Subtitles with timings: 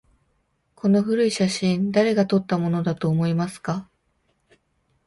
[0.73, 3.87] この古い写真、誰が撮ったものだと思いますか？